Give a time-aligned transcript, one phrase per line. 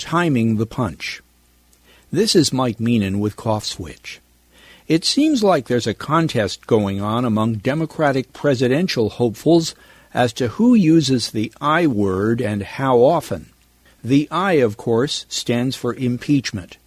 [0.00, 1.20] timing the punch.
[2.10, 4.18] This is Mike Meenan with Cough Switch.
[4.88, 9.74] It seems like there's a contest going on among Democratic presidential hopefuls
[10.14, 13.50] as to who uses the I word and how often.
[14.02, 16.78] The I, of course, stands for impeachment.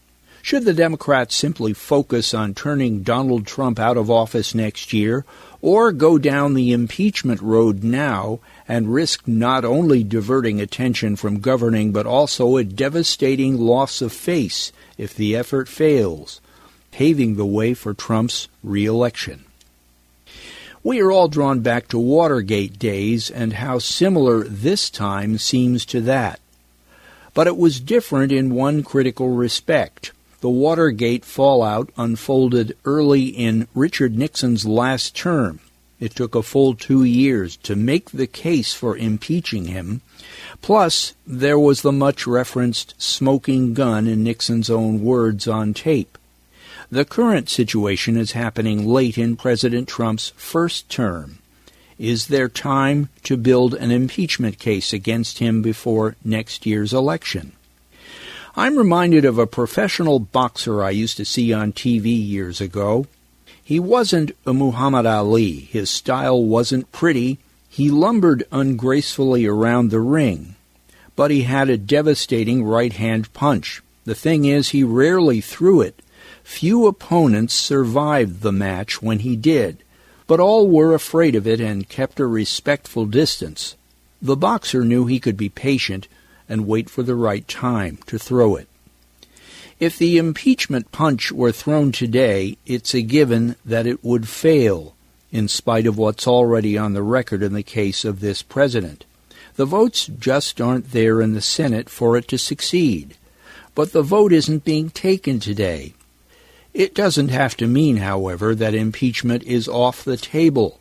[0.45, 5.23] Should the Democrats simply focus on turning Donald Trump out of office next year,
[5.61, 11.93] or go down the impeachment road now and risk not only diverting attention from governing
[11.93, 16.41] but also a devastating loss of face if the effort fails,
[16.91, 19.45] paving the way for Trump's reelection?
[20.83, 26.01] We are all drawn back to Watergate days and how similar this time seems to
[26.01, 26.41] that.
[27.33, 30.11] But it was different in one critical respect.
[30.43, 35.61] The Watergate fallout unfolded early in Richard Nixon's last term.
[36.01, 40.01] It took a full two years to make the case for impeaching him.
[40.61, 46.17] Plus, there was the much referenced smoking gun in Nixon's own words on tape.
[46.91, 51.37] The current situation is happening late in President Trump's first term.
[51.97, 57.53] Is there time to build an impeachment case against him before next year's election?
[58.55, 63.07] I'm reminded of a professional boxer I used to see on TV years ago.
[63.63, 65.53] He wasn't a Muhammad Ali.
[65.53, 67.39] His style wasn't pretty.
[67.67, 70.53] He lumbered ungracefully around the ring.
[71.15, 73.81] But he had a devastating right hand punch.
[74.05, 76.03] The thing is, he rarely threw it.
[76.43, 79.77] Few opponents survived the match when he did,
[80.27, 83.75] but all were afraid of it and kept a respectful distance.
[84.21, 86.07] The boxer knew he could be patient
[86.47, 88.67] and wait for the right time to throw it.
[89.79, 94.95] If the impeachment punch were thrown today, it's a given that it would fail,
[95.31, 99.03] in spite of what's already on the record in the case of this president.
[99.55, 103.17] The votes just aren't there in the Senate for it to succeed.
[103.75, 105.93] But the vote isn't being taken today.
[106.73, 110.79] It doesn't have to mean, however, that impeachment is off the table.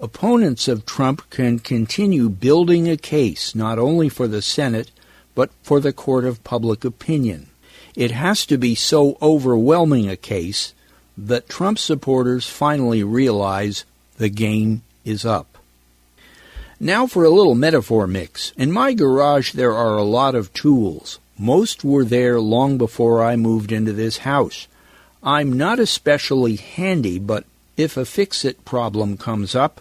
[0.00, 4.90] Opponents of Trump can continue building a case not only for the Senate,
[5.34, 7.48] but for the court of public opinion.
[7.96, 10.74] It has to be so overwhelming a case
[11.16, 13.84] that Trump supporters finally realize
[14.16, 15.58] the game is up.
[16.78, 18.52] Now for a little metaphor mix.
[18.56, 21.18] In my garage there are a lot of tools.
[21.38, 24.66] Most were there long before I moved into this house.
[25.22, 27.44] I'm not especially handy, but
[27.76, 29.80] if a fix-it problem comes up,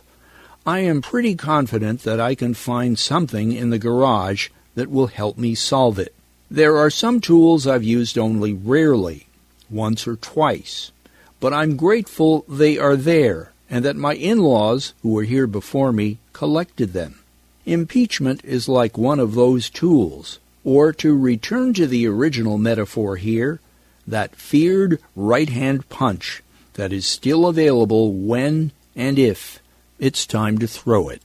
[0.66, 4.50] I am pretty confident that I can find something in the garage
[4.80, 6.16] that will help me solve it.
[6.50, 9.28] There are some tools I've used only rarely,
[9.70, 10.94] once or twice,
[11.42, 16.18] but I'm grateful they are there and that my in-laws, who were here before me,
[16.32, 17.20] collected them.
[17.66, 23.60] Impeachment is like one of those tools, or to return to the original metaphor here,
[24.08, 26.42] that feared right-hand punch
[26.76, 29.60] that is still available when and if
[30.00, 31.22] it's time to throw it.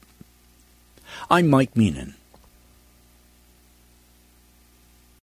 [1.30, 2.14] I'm Mike Meenan.